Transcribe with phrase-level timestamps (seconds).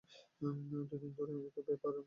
[0.41, 1.93] দুদিনেরই তো ব্যাপার।